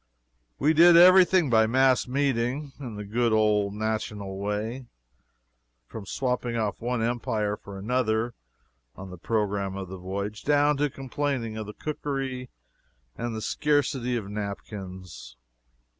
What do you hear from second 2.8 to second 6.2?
the good old national way, from